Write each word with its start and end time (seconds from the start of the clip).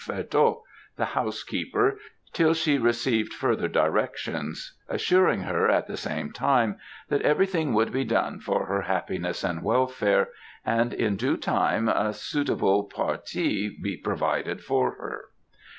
Vertot, 0.07 0.63
the 0.95 1.05
housekeeper, 1.05 1.99
till 2.33 2.55
she 2.55 2.79
received 2.79 3.31
further 3.35 3.67
directions; 3.67 4.75
assuring 4.89 5.41
her, 5.41 5.69
at 5.69 5.85
the 5.85 5.95
same 5.95 6.31
time, 6.31 6.79
that 7.09 7.21
everything 7.21 7.77
should 7.77 7.91
be 7.91 8.03
done 8.03 8.39
for 8.39 8.65
her 8.65 8.81
happiness 8.81 9.43
and 9.43 9.61
welfare, 9.61 10.29
and, 10.65 10.91
in 10.91 11.17
due 11.17 11.37
time, 11.37 11.87
a 11.87 12.13
suitable 12.13 12.85
parti 12.85 13.77
be 13.79 13.95
provided 13.95 14.59
for 14.63 14.93
her." 14.93 15.25